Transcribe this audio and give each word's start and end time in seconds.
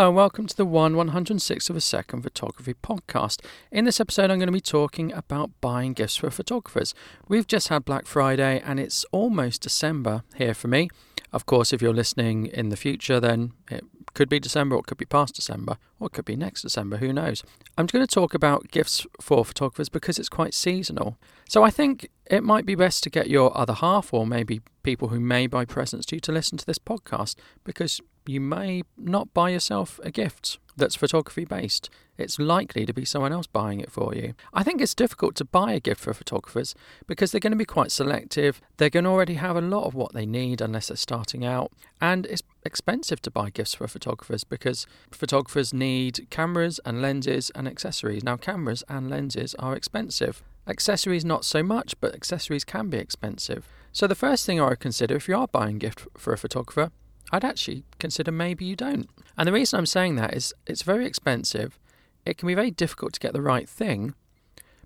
Hello 0.00 0.08
and 0.08 0.16
welcome 0.16 0.46
to 0.46 0.56
the 0.56 0.64
1 0.64 0.94
106th 0.94 1.68
of 1.68 1.76
a 1.76 1.80
second 1.82 2.22
photography 2.22 2.72
podcast. 2.72 3.44
In 3.70 3.84
this 3.84 4.00
episode, 4.00 4.30
I'm 4.30 4.38
going 4.38 4.46
to 4.46 4.50
be 4.50 4.58
talking 4.58 5.12
about 5.12 5.50
buying 5.60 5.92
gifts 5.92 6.16
for 6.16 6.30
photographers. 6.30 6.94
We've 7.28 7.46
just 7.46 7.68
had 7.68 7.84
Black 7.84 8.06
Friday 8.06 8.62
and 8.64 8.80
it's 8.80 9.04
almost 9.12 9.60
December 9.60 10.22
here 10.36 10.54
for 10.54 10.68
me. 10.68 10.88
Of 11.34 11.44
course, 11.44 11.74
if 11.74 11.82
you're 11.82 11.92
listening 11.92 12.46
in 12.46 12.70
the 12.70 12.78
future, 12.78 13.20
then 13.20 13.52
it 13.70 13.84
could 14.14 14.30
be 14.30 14.40
December 14.40 14.74
or 14.74 14.78
it 14.78 14.86
could 14.86 14.96
be 14.96 15.04
past 15.04 15.34
December 15.34 15.76
or 15.98 16.06
it 16.06 16.14
could 16.14 16.24
be 16.24 16.34
next 16.34 16.62
December, 16.62 16.96
who 16.96 17.12
knows. 17.12 17.44
I'm 17.76 17.84
going 17.84 18.06
to 18.06 18.14
talk 18.14 18.32
about 18.32 18.70
gifts 18.70 19.06
for 19.20 19.44
photographers 19.44 19.90
because 19.90 20.18
it's 20.18 20.30
quite 20.30 20.54
seasonal. 20.54 21.18
So 21.46 21.62
I 21.62 21.68
think 21.68 22.08
it 22.24 22.42
might 22.42 22.64
be 22.64 22.74
best 22.74 23.02
to 23.02 23.10
get 23.10 23.28
your 23.28 23.54
other 23.54 23.74
half 23.74 24.14
or 24.14 24.26
maybe 24.26 24.62
people 24.82 25.08
who 25.08 25.20
may 25.20 25.46
buy 25.46 25.66
presents 25.66 26.06
to 26.06 26.16
you 26.16 26.20
to 26.20 26.32
listen 26.32 26.56
to 26.56 26.64
this 26.64 26.78
podcast 26.78 27.34
because 27.64 28.00
you 28.30 28.40
may 28.40 28.82
not 28.96 29.34
buy 29.34 29.50
yourself 29.50 29.98
a 30.04 30.10
gift 30.10 30.58
that's 30.76 30.94
photography 30.94 31.44
based. 31.44 31.90
It's 32.16 32.38
likely 32.38 32.86
to 32.86 32.92
be 32.92 33.04
someone 33.04 33.32
else 33.32 33.46
buying 33.46 33.80
it 33.80 33.90
for 33.90 34.14
you. 34.14 34.34
I 34.54 34.62
think 34.62 34.80
it's 34.80 34.94
difficult 34.94 35.34
to 35.36 35.44
buy 35.44 35.72
a 35.72 35.80
gift 35.80 36.00
for 36.00 36.14
photographers 36.14 36.74
because 37.06 37.32
they're 37.32 37.40
going 37.40 37.52
to 37.52 37.56
be 37.56 37.64
quite 37.64 37.90
selective. 37.90 38.60
They're 38.76 38.90
going 38.90 39.04
to 39.04 39.10
already 39.10 39.34
have 39.34 39.56
a 39.56 39.62
lot 39.62 39.84
of 39.84 39.94
what 39.94 40.12
they 40.12 40.26
need 40.26 40.60
unless 40.60 40.88
they're 40.88 40.96
starting 40.96 41.44
out. 41.44 41.72
And 42.00 42.26
it's 42.26 42.42
expensive 42.64 43.20
to 43.22 43.30
buy 43.30 43.50
gifts 43.50 43.74
for 43.74 43.88
photographers 43.88 44.44
because 44.44 44.86
photographers 45.10 45.74
need 45.74 46.28
cameras 46.30 46.78
and 46.84 47.02
lenses 47.02 47.50
and 47.54 47.66
accessories. 47.66 48.22
Now, 48.22 48.36
cameras 48.36 48.84
and 48.88 49.10
lenses 49.10 49.54
are 49.58 49.74
expensive. 49.74 50.42
Accessories, 50.66 51.24
not 51.24 51.44
so 51.44 51.62
much, 51.62 51.94
but 52.00 52.14
accessories 52.14 52.64
can 52.64 52.90
be 52.90 52.98
expensive. 52.98 53.66
So, 53.92 54.06
the 54.06 54.14
first 54.14 54.46
thing 54.46 54.60
I 54.60 54.68
would 54.68 54.78
consider 54.78 55.16
if 55.16 55.26
you 55.26 55.36
are 55.36 55.48
buying 55.48 55.76
a 55.76 55.80
gift 55.80 56.06
for 56.16 56.32
a 56.32 56.38
photographer 56.38 56.92
I'd 57.32 57.44
actually 57.44 57.84
consider 57.98 58.32
maybe 58.32 58.64
you 58.64 58.76
don't. 58.76 59.08
And 59.36 59.46
the 59.46 59.52
reason 59.52 59.78
I'm 59.78 59.86
saying 59.86 60.16
that 60.16 60.34
is 60.34 60.52
it's 60.66 60.82
very 60.82 61.06
expensive. 61.06 61.78
It 62.26 62.36
can 62.38 62.46
be 62.46 62.54
very 62.54 62.70
difficult 62.70 63.12
to 63.14 63.20
get 63.20 63.32
the 63.32 63.42
right 63.42 63.68
thing 63.68 64.14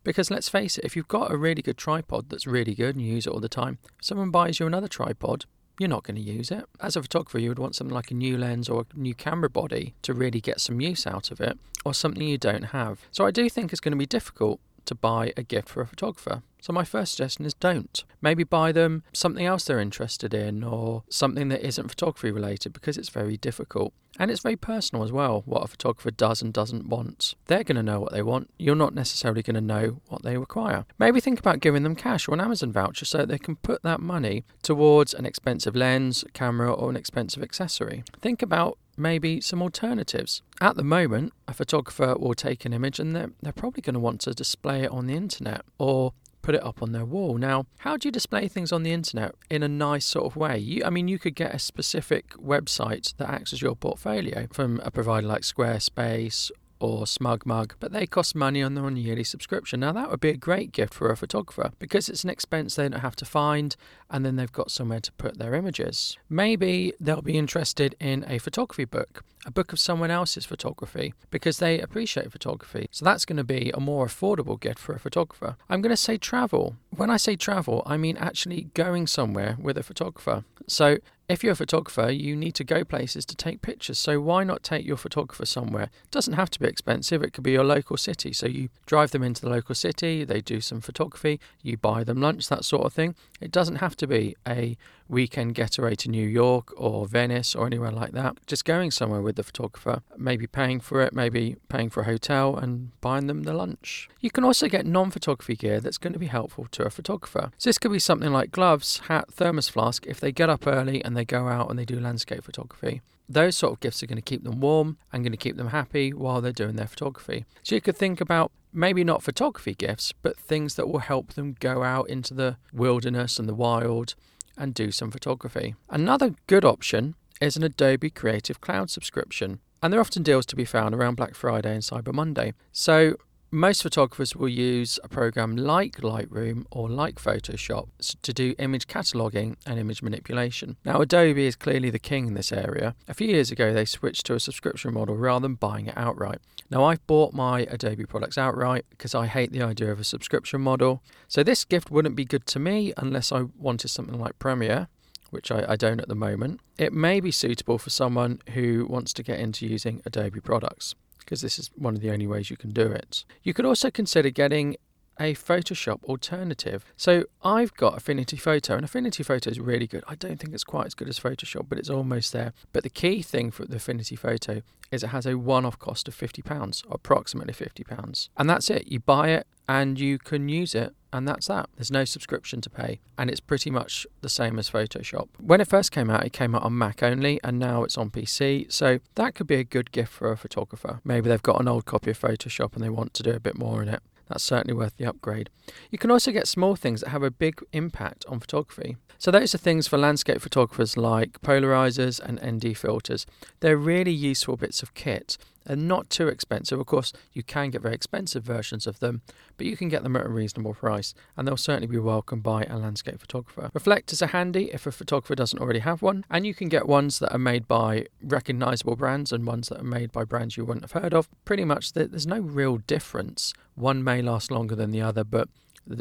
because 0.05 0.31
let's 0.31 0.51
face 0.51 0.77
it, 0.77 0.85
if 0.85 0.95
you've 0.95 1.09
got 1.09 1.33
a 1.33 1.37
really 1.37 1.63
good 1.63 1.79
tripod 1.79 2.29
that's 2.29 2.47
really 2.47 2.75
good 2.75 2.95
and 2.95 3.05
you 3.05 3.15
use 3.15 3.27
it 3.27 3.33
all 3.33 3.41
the 3.41 3.49
time, 3.49 3.79
someone 4.01 4.31
buys 4.31 4.61
you 4.61 4.67
another 4.67 4.87
tripod, 4.87 5.47
you're 5.81 5.89
not 5.89 6.05
going 6.05 6.17
to 6.17 6.23
use 6.23 6.51
it. 6.51 6.67
As 6.79 6.95
a 6.95 7.03
photographer, 7.03 7.39
you 7.39 7.49
would 7.49 7.59
want 7.59 7.75
something 7.75 7.95
like 7.95 8.11
a 8.11 8.15
new 8.15 8.37
lens 8.37 8.69
or 8.69 8.83
a 8.83 8.99
new 8.99 9.15
camera 9.15 9.49
body 9.49 9.95
to 10.03 10.13
really 10.13 10.41
get 10.41 10.61
some 10.61 10.81
use 10.81 11.07
out 11.07 11.31
of 11.31 11.41
it, 11.41 11.59
or 11.85 11.95
something 11.95 12.23
you 12.23 12.39
don't 12.39 12.67
have. 12.67 13.01
So 13.11 13.27
I 13.27 13.31
do 13.31 13.49
think 13.49 13.73
it's 13.73 13.81
going 13.81 13.93
to 13.93 13.99
be 13.99 14.07
difficult 14.07 14.61
to 14.85 14.95
buy 14.95 15.33
a 15.37 15.43
gift 15.43 15.69
for 15.69 15.81
a 15.81 15.87
photographer. 15.87 16.43
So 16.65 16.73
my 16.73 16.85
first 16.85 17.13
suggestion 17.13 17.45
is 17.45 17.53
don't. 17.53 18.05
Maybe 18.23 18.43
buy 18.43 18.73
them 18.73 19.03
something 19.13 19.45
else 19.45 19.67
they're 19.67 19.79
interested 19.79 20.33
in 20.33 20.65
or 20.65 21.03
something 21.11 21.49
that 21.51 21.61
isn't 21.61 21.89
photography 21.89 22.31
related 22.31 22.73
because 22.73 22.97
it's 22.97 23.11
very 23.11 23.37
difficult. 23.37 23.93
And 24.19 24.31
it's 24.31 24.41
very 24.41 24.57
personal 24.57 25.05
as 25.05 25.13
well, 25.13 25.43
what 25.45 25.63
a 25.63 25.67
photographer 25.67 26.11
does 26.11 26.41
and 26.41 26.55
doesn't 26.55 26.89
want. 26.89 27.35
They're 27.49 27.65
going 27.65 27.77
to 27.77 27.83
know 27.83 28.01
what 28.01 28.15
they 28.15 28.23
want. 28.23 28.49
You're 28.59 28.77
not 28.77 28.95
necessarily 28.95 29.43
going 29.43 29.57
to 29.57 29.61
know 29.61 30.01
what 30.09 30.23
they 30.23 30.39
require. 30.39 30.87
Maybe 30.99 31.21
think 31.21 31.39
about 31.39 31.61
giving 31.61 31.83
them 31.83 31.97
cash 31.97 32.27
or 32.27 32.33
an 32.33 32.41
Amazon 32.41 32.73
voucher 32.73 33.05
so 33.05 33.27
they 33.27 33.37
can 33.37 33.57
put 33.57 33.83
that 33.83 34.01
money 34.01 34.47
towards 34.63 35.13
an 35.13 35.27
expensive 35.27 35.77
lens, 35.77 36.25
camera, 36.33 36.73
or 36.73 36.89
an 36.89 36.97
expensive 36.97 37.43
accessory. 37.43 38.05
Think 38.23 38.41
about 38.41 38.79
maybe 38.97 39.41
some 39.43 39.61
alternatives. 39.61 40.41
At 40.63 40.77
the 40.77 40.85
moment, 40.85 41.35
a 41.47 41.53
photographer 41.53 42.15
will 42.19 42.35
take 42.35 42.65
an 42.65 42.73
image 42.73 42.99
and 42.99 43.15
they're, 43.15 43.33
they're 43.43 43.53
probably 43.53 43.83
going 43.83 43.95
to 43.95 44.01
want 44.01 44.23
to 44.23 44.33
display 44.33 44.85
it 44.85 44.91
on 44.91 45.07
the 45.07 45.15
internet 45.15 45.63
or 45.79 46.15
put 46.45 46.55
it 46.55 46.63
up 46.63 46.83
on 46.83 46.93
their 46.93 47.07
wall. 47.07 47.39
Now, 47.39 47.65
how 47.79 47.97
do 47.97 48.07
you 48.07 48.13
display 48.13 48.49
things 48.49 48.71
on 48.71 48.83
the 48.83 48.93
internet 48.93 49.35
in 49.49 49.63
a 49.63 49.69
nice 49.69 50.05
sort 50.05 50.27
of 50.27 50.37
way? 50.37 50.59
You, 50.59 50.85
I 50.85 50.91
mean, 50.91 51.09
you 51.09 51.19
could 51.19 51.35
get 51.35 51.55
a 51.55 51.59
specific 51.59 52.35
website 52.35 53.17
that 53.17 53.31
acts 53.31 53.55
as 53.55 53.63
your 53.63 53.75
portfolio 53.75 54.47
from 54.53 54.79
a 54.85 54.91
provider 54.91 55.27
like 55.27 55.41
Squarespace 55.41 56.51
or 56.85 57.05
SmugMug, 57.05 57.73
but 57.81 57.93
they 57.93 58.07
cost 58.07 58.35
money 58.35 58.63
on 58.63 58.75
their 58.75 58.89
yearly 58.91 59.25
subscription. 59.25 59.81
Now, 59.81 59.93
that 59.93 60.11
would 60.11 60.21
be 60.21 60.31
a 60.31 60.37
great 60.37 60.73
gift 60.73 60.95
for 60.95 61.11
a 61.11 61.17
photographer 61.17 61.73
because 61.79 62.09
it's 62.09 62.25
an 62.25 62.31
expense 62.31 62.77
they 62.77 62.89
don't 62.89 63.01
have 63.01 63.17
to 63.17 63.25
find 63.25 63.77
and 64.11 64.25
then 64.25 64.37
they've 64.37 64.53
got 64.53 64.71
somewhere 64.71 65.01
to 65.01 65.13
put 65.13 65.39
their 65.39 65.55
images. 65.55 66.19
Maybe 66.29 66.93
they'll 67.01 67.23
be 67.23 67.39
interested 67.39 67.97
in 67.99 68.25
a 68.29 68.39
photography 68.39 68.85
book, 68.85 69.25
a 69.47 69.51
book 69.51 69.73
of 69.73 69.81
someone 69.81 70.11
else's 70.11 70.45
photography, 70.45 71.15
because 71.31 71.59
they 71.59 71.81
appreciate 71.81 72.31
photography. 72.31 72.87
So 72.91 73.05
that's 73.05 73.25
going 73.25 73.39
to 73.39 73.45
be 73.45 73.71
a 73.73 73.81
more 73.81 74.07
affordable 74.07 74.61
gift 74.61 74.79
for 74.79 74.95
a 74.95 75.01
photographer. 75.01 75.57
I'm 75.69 75.81
going 75.81 75.91
to 75.91 75.97
say 75.97 76.17
travel. 76.17 76.77
When 76.91 77.11
I 77.11 77.17
say 77.17 77.37
travel, 77.37 77.83
I 77.87 77.97
mean 77.97 78.17
actually 78.17 78.69
going 78.75 79.07
somewhere 79.07 79.57
with 79.61 79.79
a 79.79 79.83
photographer. 79.83 80.45
So 80.67 80.99
if 81.29 81.43
you're 81.43 81.53
a 81.53 81.57
photographer, 81.57 82.11
you 82.11 82.37
need 82.37 82.55
to 82.57 82.65
go 82.65 82.85
places 82.85 83.25
to 83.27 83.37
take 83.37 83.63
pictures. 83.63 83.99
So 83.99 84.21
why 84.21 84.45
not 84.45 84.63
take 84.63 84.85
your 84.85 84.99
photographer 84.99 85.47
somewhere? 85.47 85.85
It 85.85 86.11
doesn't 86.11 86.35
have 86.35 86.51
to 86.51 86.61
be 86.61 86.67
expensive. 86.67 87.23
It 87.23 87.33
could 87.33 87.45
be 87.45 87.53
your 87.53 87.65
local 87.65 87.97
city. 87.97 88.33
So 88.33 88.47
you 88.47 88.69
drive 88.85 89.13
them 89.13 89.23
into 89.23 89.41
the 89.41 89.49
local 89.49 89.75
city, 89.75 90.25
they 90.25 90.41
do 90.41 90.61
some 90.61 90.81
photography, 90.81 91.41
you 91.63 91.77
buy 91.77 92.05
them 92.05 92.21
lunch, 92.21 92.49
that 92.49 92.65
sort 92.65 92.85
of 92.85 92.93
thing. 92.93 93.15
It 93.41 93.53
doesn't 93.53 93.77
have 93.77 93.97
to 93.97 94.07
be 94.07 94.37
a 94.47 94.77
weekend 95.09 95.55
getaway 95.55 95.95
to 95.97 96.09
New 96.09 96.27
York 96.27 96.73
or 96.77 97.07
Venice 97.07 97.55
or 97.55 97.67
anywhere 97.67 97.91
like 97.91 98.13
that. 98.13 98.37
Just 98.47 98.65
going 98.65 98.91
somewhere 98.91 99.21
with 99.21 99.37
the 99.37 99.43
photographer, 99.43 100.03
maybe 100.17 100.47
paying 100.47 100.81
for 100.81 101.01
it, 101.03 101.13
maybe 101.13 101.57
paying 101.69 101.91
for 101.91 102.03
a 102.03 102.05
hotel 102.05 102.57
and 102.57 102.99
buying 103.01 103.27
them 103.27 103.43
the 103.43 103.55
lunch. 103.55 104.09
You 104.21 104.31
can 104.31 104.45
also 104.45 104.69
get 104.69 104.87
non 104.87 105.11
photography 105.11 105.57
gear 105.57 105.81
that's 105.81 105.99
going 105.99 106.13
to 106.13 106.19
be 106.19 106.27
helpful 106.27 106.67
to 106.73 106.85
a 106.85 106.91
photographer. 106.91 107.51
So 107.59 107.69
this 107.69 107.79
could 107.79 107.93
be 107.93 107.99
something 107.99 108.33
like 108.33 108.51
gloves, 108.51 108.99
hat, 109.09 109.33
thermos 109.33 109.69
flask 109.69 110.07
if 110.07 110.21
they 110.21 110.33
get 110.33 110.51
up 110.51 110.67
early 110.67 111.05
and 111.05 111.17
they 111.17 111.25
go 111.25 111.49
out 111.49 111.71
and 111.71 111.79
they 111.79 111.85
do 111.85 112.01
landscape 112.01 112.45
photography. 112.45 113.03
Those 113.29 113.57
sort 113.57 113.73
of 113.73 113.81
gifts 113.81 114.03
are 114.03 114.07
going 114.07 114.17
to 114.17 114.23
keep 114.23 114.45
them 114.45 114.61
warm 114.61 114.99
and 115.13 115.23
going 115.25 115.33
to 115.33 115.39
keep 115.39 115.57
them 115.57 115.69
happy 115.69 116.13
while 116.13 116.41
they're 116.41 116.53
doing 116.53 116.77
their 116.77 116.87
photography. 116.87 117.47
So 117.63 117.75
you 117.75 117.81
could 117.81 117.97
think 117.97 118.21
about 118.21 118.53
maybe 118.75 119.05
not 119.05 119.23
photography 119.23 119.75
gifts, 119.75 120.13
but 120.21 120.37
things 120.37 120.75
that 120.75 120.89
will 120.89 120.99
help 120.99 121.35
them 121.35 121.57
go 121.61 121.83
out 121.83 122.09
into 122.11 122.35
the 122.35 122.57
wilderness 122.73 123.39
and 123.39 123.49
the 123.49 123.55
wild 123.55 124.15
and 124.57 124.75
do 124.75 124.91
some 124.91 125.11
photography. 125.11 125.75
Another 125.91 126.35
good 126.47 126.65
option 126.65 127.15
is 127.41 127.57
an 127.57 127.63
Adobe 127.63 128.11
Creative 128.11 128.61
Cloud 128.61 128.91
subscription, 128.91 129.61
and 129.83 129.93
there 129.93 129.99
are 129.99 130.03
often 130.03 130.23
deals 130.23 130.47
to 130.47 130.57
be 130.57 130.65
found 130.65 130.95
around 130.95 131.17
Black 131.17 131.35
Friday 131.35 131.75
and 131.75 131.83
Cyber 131.83 132.13
Monday. 132.13 132.55
So 132.73 133.17
most 133.55 133.83
photographers 133.83 134.35
will 134.35 134.49
use 134.49 134.99
a 135.05 135.09
program 135.09 135.57
like 135.57 135.99
Lightroom 135.99 136.65
or 136.71 136.89
like 136.91 137.17
Photoshop 137.17 137.89
to 138.23 138.33
do 138.33 138.55
image 138.59 138.89
cataloging 138.89 139.57
and 139.65 139.79
image 139.79 140.03
manipulation. 140.03 140.77
Now, 140.85 141.01
Adobe 141.01 141.47
is 141.47 141.55
clearly 141.55 141.89
the 141.89 142.01
king 142.01 142.27
in 142.27 142.35
this 142.35 142.53
area. 142.53 142.97
A 143.07 143.15
few 143.15 143.29
years 143.29 143.53
ago, 143.53 143.73
they 143.73 143.85
switched 143.85 144.27
to 144.27 144.35
a 144.35 144.41
subscription 144.41 144.93
model 144.93 145.17
rather 145.17 145.45
than 145.45 145.55
buying 145.55 145.87
it 145.87 145.97
outright. 145.97 146.41
Now, 146.69 146.85
I've 146.85 147.07
bought 147.07 147.33
my 147.33 147.61
Adobe 147.71 148.07
products 148.07 148.37
outright 148.37 148.87
because 148.91 149.15
I 149.15 149.27
hate 149.27 149.53
the 149.53 149.63
idea 149.63 149.93
of 149.93 150.01
a 150.01 150.05
subscription 150.05 150.61
model. 150.61 151.03
So, 151.29 151.45
this 151.45 151.65
gift 151.65 151.91
wouldn't 151.93 152.17
be 152.17 152.25
good 152.25 152.47
to 152.47 152.59
me 152.59 152.93
unless 152.97 153.31
I 153.31 153.43
wanted 153.59 153.89
something 153.89 154.19
like 154.19 154.39
Premiere 154.39 154.89
which 155.31 155.51
I, 155.51 155.65
I, 155.71 155.75
don't 155.75 156.01
at 156.01 156.07
the 156.07 156.15
moment, 156.15 156.61
it 156.79 156.93
may 156.93 157.19
be 157.19 157.33
suitable 157.33 157.77
for 157.77 157.91
someone 157.91 158.41
who 158.51 158.87
wants 158.89 159.13
to 159.15 159.23
get 159.25 159.41
into 159.41 159.67
using 159.67 160.01
Adobe 160.07 160.39
products 160.39 160.95
because 161.25 161.41
this 161.41 161.59
is 161.59 161.71
one 161.75 161.95
of 161.95 162.01
the 162.01 162.11
only 162.11 162.27
ways 162.27 162.51
you 162.51 162.57
can 162.57 162.71
do 162.71 162.87
it. 162.87 163.25
You 163.43 163.55
could 163.55 163.65
also 163.65 163.91
consider 163.91 164.31
getting 164.31 164.77
a 165.19 165.35
Photoshop 165.35 166.03
alternative. 166.05 166.85
So 166.97 167.25
I've 167.43 167.75
got 167.75 167.97
Affinity 167.97 168.37
Photo, 168.37 168.75
and 168.75 168.85
Affinity 168.85 169.23
Photo 169.23 169.51
is 169.51 169.61
really 169.61 169.87
good. 169.87 170.05
I 170.09 170.15
don't 170.15 170.39
think 170.39 170.55
it's 170.55 170.65
quite 170.65 170.87
as 170.87 170.95
good 170.95 171.09
as 171.09 171.19
Photoshop, 171.21 171.67
but 171.69 171.79
it's 171.79 171.91
almost 171.91 172.33
there. 172.33 172.53
But 172.73 172.83
the 172.83 172.91
key 172.91 173.23
thing 173.23 173.51
for 173.51 173.65
the 173.65 173.77
Affinity 173.77 174.17
Photo 174.17 174.63
is 174.91 175.03
it 175.03 175.09
has 175.09 175.27
a 175.27 175.39
one 175.39 175.65
off 175.65 175.79
cost 175.79 176.09
of 176.09 176.17
£50, 176.17 176.85
approximately 176.91 177.55
£50. 177.55 178.29
And 178.37 178.51
that's 178.51 178.71
it. 178.71 178.89
You 178.89 179.01
buy 179.01 179.31
it 179.31 179.47
and 179.69 179.99
you 179.99 180.19
can 180.19 180.49
use 180.49 180.75
it 180.75 180.95
and 181.15 181.29
that's 181.29 181.47
that. 181.47 181.71
There's 181.77 181.93
no 181.93 182.05
subscription 182.05 182.61
to 182.63 182.69
pay, 182.69 182.99
and 183.17 183.31
it's 183.31 183.39
pretty 183.39 183.71
much 183.71 184.05
the 184.21 184.29
same 184.29 184.59
as 184.59 184.69
Photoshop. 184.69 185.29
When 185.39 185.61
it 185.61 185.69
first 185.69 185.93
came 185.93 186.11
out, 186.11 186.27
it 186.27 186.33
came 186.33 186.57
out 186.57 186.65
on 186.65 186.77
Mac 186.77 187.05
only, 187.05 187.39
and 187.45 187.57
now 187.57 187.85
it's 187.85 187.97
on 187.97 188.11
PC, 188.11 188.71
so 188.73 188.99
that 189.15 189.37
could 189.37 189.47
be 189.47 189.55
a 189.55 189.65
good 189.65 189.93
gift 189.93 190.13
for 190.13 190.33
a 190.33 190.37
photographer. 190.37 191.01
Maybe 191.05 191.29
they've 191.29 191.41
got 191.41 191.61
an 191.61 191.69
old 191.69 191.85
copy 191.85 192.11
of 192.11 192.21
Photoshop 192.21 192.75
and 192.75 192.83
they 192.83 192.91
want 192.91 193.15
to 193.15 193.23
do 193.23 193.31
a 193.31 193.39
bit 193.39 193.57
more 193.57 193.81
in 193.81 193.89
it. 193.89 194.03
That's 194.27 194.43
certainly 194.43 194.75
worth 194.75 194.97
the 194.97 195.07
upgrade. 195.07 195.51
You 195.91 195.99
can 195.99 196.11
also 196.11 196.33
get 196.33 196.49
small 196.49 196.75
things 196.75 197.03
that 197.03 197.11
have 197.11 197.23
a 197.23 197.31
big 197.31 197.63
impact 197.73 198.25
on 198.27 198.41
photography. 198.41 198.97
So, 199.19 199.31
those 199.31 199.55
are 199.55 199.59
things 199.59 199.87
for 199.87 199.97
landscape 199.97 200.41
photographers 200.41 200.97
like 200.97 201.41
polarizers 201.43 202.19
and 202.19 202.41
ND 202.45 202.77
filters. 202.77 203.27
They're 203.61 203.77
really 203.77 204.13
useful 204.13 204.57
bits 204.57 204.83
of 204.83 204.95
kit 204.95 205.39
and 205.67 205.89
not 205.89 206.11
too 206.11 206.29
expensive. 206.29 206.79
Of 206.79 206.87
course, 206.87 207.13
you 207.33 207.43
can 207.43 207.71
get 207.71 207.83
very 207.83 207.95
expensive 207.95 208.45
versions 208.45 208.87
of 208.87 209.01
them, 209.01 209.23
but 209.57 209.67
you 209.67 209.77
can 209.77 209.89
get 209.89 210.03
them 210.03 210.17
at 210.17 210.27
a 210.27 210.29
reasonable 210.29 210.75
price, 210.75 211.15
and 211.37 211.47
they'll 211.47 211.57
certainly 211.57 211.87
be 211.87 211.99
welcomed 211.99 212.43
by 212.43 212.65
a 212.65 212.79
landscape 212.79 213.21
photographer. 213.21 213.71
Reflectors 213.73 214.23
are 214.23 214.29
handy 214.29 214.71
if 214.73 214.87
a 214.87 214.93
photographer 214.93 215.35
doesn't 215.35 215.59
already 215.59 215.81
have 215.81 216.03
one, 216.03 216.25
and 216.31 216.47
you 216.47 216.55
can 216.55 216.69
get 216.69 216.87
ones 216.87 217.19
that 217.19 217.33
are 217.33 217.39
made 217.39 217.67
by 217.67 218.07
recognizable 218.23 218.97
brands 218.97 219.33
and 219.33 219.47
ones 219.47 219.69
that 219.69 219.81
are 219.81 219.85
made 219.85 220.13
by 220.13 220.25
brands 220.25 220.57
you 220.57 220.65
wouldn't 220.65 220.85
have 220.85 221.03
heard 221.03 221.15
of. 221.15 221.29
Pretty 221.45 221.65
much, 221.65 221.93
there's 221.93 222.27
no 222.27 222.41
real 222.41 222.79
difference. 222.79 223.53
One 223.75 224.05
may 224.05 224.23
last 224.23 224.51
longer 224.51 224.77
than 224.77 224.91
the 224.91 225.03
other, 225.03 225.25
but 225.25 225.49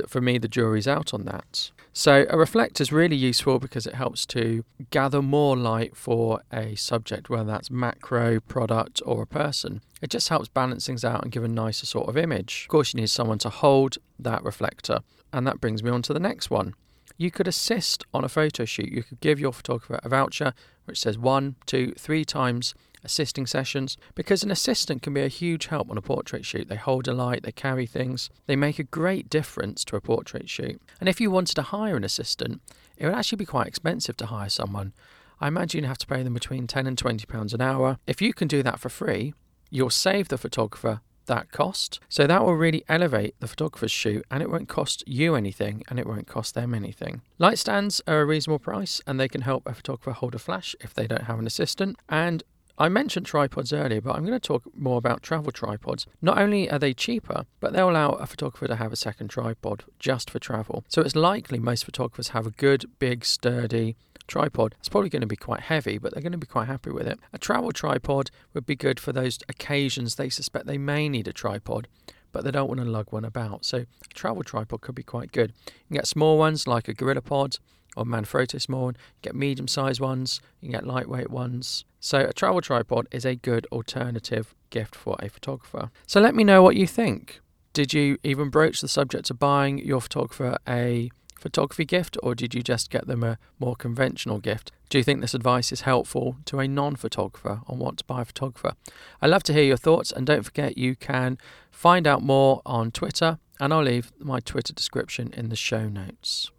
for 0.07 0.21
me, 0.21 0.37
the 0.37 0.47
jury's 0.47 0.87
out 0.87 1.13
on 1.13 1.25
that. 1.25 1.71
So, 1.91 2.25
a 2.29 2.37
reflector 2.37 2.81
is 2.81 2.91
really 2.91 3.15
useful 3.15 3.59
because 3.59 3.85
it 3.85 3.93
helps 3.95 4.25
to 4.27 4.65
gather 4.89 5.21
more 5.21 5.55
light 5.55 5.95
for 5.95 6.41
a 6.51 6.75
subject, 6.75 7.29
whether 7.29 7.43
that's 7.43 7.69
macro, 7.69 8.39
product, 8.39 9.01
or 9.05 9.21
a 9.21 9.27
person. 9.27 9.81
It 10.01 10.09
just 10.09 10.29
helps 10.29 10.47
balance 10.47 10.87
things 10.87 11.05
out 11.05 11.23
and 11.23 11.31
give 11.31 11.43
a 11.43 11.47
nicer 11.47 11.85
sort 11.85 12.09
of 12.09 12.17
image. 12.17 12.63
Of 12.63 12.69
course, 12.69 12.93
you 12.93 13.01
need 13.01 13.09
someone 13.09 13.37
to 13.39 13.49
hold 13.49 13.97
that 14.17 14.43
reflector. 14.43 15.01
And 15.31 15.45
that 15.47 15.61
brings 15.61 15.83
me 15.83 15.91
on 15.91 16.01
to 16.03 16.13
the 16.13 16.19
next 16.19 16.49
one. 16.49 16.73
You 17.17 17.29
could 17.29 17.47
assist 17.47 18.05
on 18.13 18.23
a 18.23 18.29
photo 18.29 18.65
shoot. 18.65 18.91
You 18.91 19.03
could 19.03 19.19
give 19.19 19.39
your 19.39 19.53
photographer 19.53 19.99
a 20.03 20.09
voucher 20.09 20.53
which 20.85 20.99
says 20.99 21.17
one, 21.17 21.55
two, 21.65 21.93
three 21.97 22.25
times 22.25 22.73
assisting 23.03 23.45
sessions 23.45 23.97
because 24.15 24.43
an 24.43 24.51
assistant 24.51 25.01
can 25.01 25.13
be 25.13 25.21
a 25.21 25.27
huge 25.27 25.67
help 25.67 25.89
on 25.89 25.97
a 25.97 26.01
portrait 26.01 26.45
shoot. 26.45 26.67
They 26.67 26.75
hold 26.75 27.07
a 27.07 27.13
light, 27.13 27.43
they 27.43 27.51
carry 27.51 27.85
things, 27.85 28.29
they 28.47 28.55
make 28.55 28.79
a 28.79 28.83
great 28.83 29.29
difference 29.29 29.83
to 29.85 29.95
a 29.95 30.01
portrait 30.01 30.49
shoot. 30.49 30.81
And 30.99 31.09
if 31.09 31.19
you 31.19 31.31
wanted 31.31 31.55
to 31.55 31.61
hire 31.63 31.95
an 31.95 32.03
assistant, 32.03 32.61
it 32.97 33.05
would 33.05 33.15
actually 33.15 33.37
be 33.37 33.45
quite 33.45 33.67
expensive 33.67 34.17
to 34.17 34.27
hire 34.27 34.49
someone. 34.49 34.93
I 35.39 35.47
imagine 35.47 35.81
you'd 35.81 35.87
have 35.87 35.97
to 35.99 36.07
pay 36.07 36.23
them 36.23 36.33
between 36.33 36.67
10 36.67 36.87
and 36.87 36.97
20 36.97 37.25
pounds 37.25 37.53
an 37.53 37.61
hour. 37.61 37.97
If 38.07 38.21
you 38.21 38.33
can 38.33 38.47
do 38.47 38.63
that 38.63 38.79
for 38.79 38.89
free, 38.89 39.33
you'll 39.69 39.89
save 39.89 40.29
the 40.29 40.37
photographer 40.37 41.01
that 41.25 41.51
cost. 41.51 41.99
So 42.09 42.27
that 42.27 42.43
will 42.43 42.55
really 42.55 42.83
elevate 42.87 43.35
the 43.39 43.47
photographer's 43.47 43.91
shoot 43.91 44.25
and 44.29 44.43
it 44.43 44.49
won't 44.49 44.67
cost 44.67 45.03
you 45.07 45.35
anything 45.35 45.83
and 45.89 45.99
it 45.99 46.07
won't 46.07 46.27
cost 46.27 46.55
them 46.55 46.73
anything. 46.73 47.21
Light 47.37 47.59
stands 47.59 48.01
are 48.07 48.21
a 48.21 48.25
reasonable 48.25 48.59
price 48.59 49.01
and 49.07 49.19
they 49.19 49.27
can 49.27 49.41
help 49.41 49.63
a 49.65 49.73
photographer 49.73 50.11
hold 50.11 50.35
a 50.35 50.39
flash 50.39 50.75
if 50.81 50.93
they 50.93 51.07
don't 51.07 51.23
have 51.23 51.39
an 51.39 51.47
assistant. 51.47 51.97
And 52.09 52.43
I 52.77 52.89
mentioned 52.89 53.27
tripods 53.27 53.71
earlier, 53.71 54.01
but 54.01 54.15
I'm 54.15 54.25
going 54.25 54.39
to 54.39 54.39
talk 54.39 54.63
more 54.75 54.97
about 54.97 55.21
travel 55.21 55.51
tripods. 55.51 56.07
Not 56.21 56.39
only 56.39 56.69
are 56.69 56.79
they 56.79 56.93
cheaper, 56.93 57.45
but 57.59 57.71
they'll 57.71 57.91
allow 57.91 58.13
a 58.13 58.25
photographer 58.25 58.67
to 58.67 58.77
have 58.77 58.91
a 58.91 58.95
second 58.95 59.27
tripod 59.27 59.83
just 59.99 60.29
for 60.29 60.39
travel. 60.39 60.83
So 60.87 61.01
it's 61.01 61.15
likely 61.15 61.59
most 61.59 61.85
photographers 61.85 62.29
have 62.29 62.47
a 62.47 62.51
good, 62.51 62.85
big, 62.97 63.25
sturdy 63.25 63.95
tripod. 64.27 64.73
It's 64.79 64.89
probably 64.89 65.09
going 65.09 65.21
to 65.21 65.27
be 65.27 65.35
quite 65.35 65.61
heavy, 65.61 65.99
but 65.99 66.13
they're 66.13 66.23
going 66.23 66.31
to 66.31 66.37
be 66.37 66.47
quite 66.47 66.67
happy 66.67 66.89
with 66.89 67.07
it. 67.07 67.19
A 67.31 67.37
travel 67.37 67.71
tripod 67.71 68.31
would 68.55 68.65
be 68.65 68.75
good 68.75 68.99
for 68.99 69.11
those 69.11 69.37
occasions 69.47 70.15
they 70.15 70.29
suspect 70.29 70.65
they 70.65 70.79
may 70.79 71.07
need 71.09 71.27
a 71.27 71.33
tripod, 71.33 71.87
but 72.31 72.43
they 72.43 72.51
don't 72.51 72.67
want 72.67 72.79
to 72.79 72.85
lug 72.87 73.11
one 73.11 73.25
about. 73.25 73.65
So 73.65 73.77
a 73.79 74.13
travel 74.15 74.43
tripod 74.43 74.81
could 74.81 74.95
be 74.95 75.03
quite 75.03 75.31
good. 75.31 75.53
You 75.67 75.73
can 75.89 75.95
get 75.97 76.07
small 76.07 76.39
ones 76.39 76.67
like 76.67 76.87
a 76.87 76.93
GorillaPod 76.95 77.59
or 77.95 78.05
Manfrotto 78.05 78.59
small 78.59 78.85
one. 78.85 78.95
You 78.95 79.21
get 79.21 79.35
medium 79.35 79.67
sized 79.67 80.01
ones, 80.01 80.41
you 80.59 80.69
can 80.69 80.79
get 80.79 80.87
lightweight 80.87 81.29
ones. 81.29 81.85
So 82.03 82.19
a 82.19 82.33
travel 82.33 82.59
tripod 82.59 83.07
is 83.11 83.23
a 83.23 83.33
good 83.33 83.65
alternative 83.71 84.53
gift 84.71 84.93
for 84.93 85.15
a 85.19 85.29
photographer. 85.29 85.89
So 86.05 86.19
let 86.19 86.35
me 86.35 86.43
know 86.43 86.61
what 86.61 86.75
you 86.75 86.85
think. 86.85 87.39
Did 87.71 87.93
you 87.93 88.17
even 88.25 88.49
broach 88.49 88.81
the 88.81 88.89
subject 88.89 89.29
of 89.29 89.39
buying 89.39 89.77
your 89.77 90.01
photographer 90.01 90.57
a 90.67 91.11
photography 91.39 91.85
gift, 91.85 92.17
or 92.21 92.35
did 92.35 92.53
you 92.53 92.61
just 92.61 92.89
get 92.89 93.07
them 93.07 93.23
a 93.23 93.37
more 93.57 93.77
conventional 93.77 94.39
gift? 94.39 94.73
Do 94.89 94.97
you 94.97 95.03
think 95.05 95.21
this 95.21 95.33
advice 95.33 95.71
is 95.71 95.81
helpful 95.81 96.35
to 96.43 96.59
a 96.59 96.67
non 96.67 96.97
photographer 96.97 97.61
on 97.67 97.79
what 97.79 97.95
to 97.99 98.03
buy 98.03 98.23
a 98.23 98.25
photographer? 98.25 98.73
I'd 99.21 99.29
love 99.29 99.43
to 99.43 99.53
hear 99.53 99.63
your 99.63 99.77
thoughts, 99.77 100.11
and 100.11 100.27
don't 100.27 100.43
forget 100.43 100.77
you 100.77 100.97
can 100.97 101.37
find 101.71 102.05
out 102.05 102.21
more 102.21 102.61
on 102.65 102.91
Twitter, 102.91 103.39
and 103.61 103.73
I'll 103.73 103.81
leave 103.81 104.11
my 104.19 104.41
Twitter 104.41 104.73
description 104.73 105.31
in 105.31 105.47
the 105.47 105.55
show 105.55 105.87
notes. 105.87 106.51